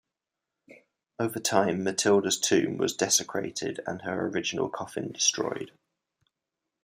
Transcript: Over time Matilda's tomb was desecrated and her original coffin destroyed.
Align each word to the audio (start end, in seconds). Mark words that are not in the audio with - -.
Over 1.19 1.39
time 1.39 1.83
Matilda's 1.83 2.39
tomb 2.39 2.77
was 2.77 2.95
desecrated 2.95 3.81
and 3.85 4.01
her 4.01 4.25
original 4.29 4.67
coffin 4.67 5.11
destroyed. 5.11 5.73